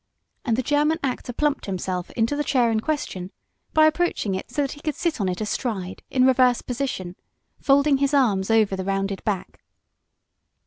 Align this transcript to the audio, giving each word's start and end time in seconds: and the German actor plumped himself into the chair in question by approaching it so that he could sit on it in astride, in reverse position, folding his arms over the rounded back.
and 0.43 0.57
the 0.57 0.63
German 0.63 0.97
actor 1.03 1.31
plumped 1.31 1.67
himself 1.67 2.09
into 2.17 2.35
the 2.35 2.43
chair 2.43 2.71
in 2.71 2.79
question 2.79 3.31
by 3.71 3.85
approaching 3.85 4.33
it 4.33 4.49
so 4.49 4.63
that 4.63 4.71
he 4.71 4.81
could 4.81 4.95
sit 4.95 5.21
on 5.21 5.29
it 5.29 5.39
in 5.41 5.43
astride, 5.43 6.01
in 6.09 6.25
reverse 6.25 6.63
position, 6.63 7.15
folding 7.59 7.97
his 7.97 8.11
arms 8.11 8.49
over 8.49 8.75
the 8.75 8.83
rounded 8.83 9.23
back. 9.25 9.59